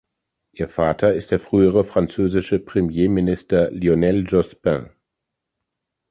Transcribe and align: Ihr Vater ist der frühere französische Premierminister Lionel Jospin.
Ihr 0.53 0.67
Vater 0.67 1.13
ist 1.13 1.29
der 1.29 1.37
frühere 1.39 1.85
französische 1.85 2.57
Premierminister 2.57 3.69
Lionel 3.69 4.25
Jospin. 4.27 4.89